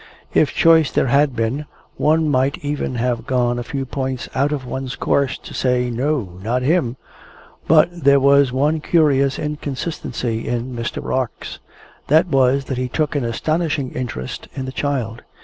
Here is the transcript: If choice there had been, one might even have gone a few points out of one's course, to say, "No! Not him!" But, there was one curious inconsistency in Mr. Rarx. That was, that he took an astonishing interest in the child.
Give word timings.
If 0.33 0.51
choice 0.51 0.89
there 0.89 1.05
had 1.13 1.35
been, 1.35 1.67
one 1.95 2.27
might 2.27 2.57
even 2.65 2.95
have 2.95 3.27
gone 3.27 3.59
a 3.59 3.63
few 3.63 3.85
points 3.85 4.27
out 4.33 4.51
of 4.51 4.65
one's 4.65 4.95
course, 4.95 5.37
to 5.37 5.53
say, 5.53 5.91
"No! 5.91 6.39
Not 6.41 6.63
him!" 6.63 6.97
But, 7.67 8.03
there 8.03 8.19
was 8.19 8.51
one 8.51 8.79
curious 8.81 9.37
inconsistency 9.37 10.47
in 10.47 10.75
Mr. 10.75 11.03
Rarx. 11.05 11.59
That 12.07 12.25
was, 12.25 12.65
that 12.65 12.79
he 12.79 12.89
took 12.89 13.15
an 13.15 13.23
astonishing 13.23 13.91
interest 13.91 14.47
in 14.55 14.65
the 14.65 14.71
child. 14.71 15.21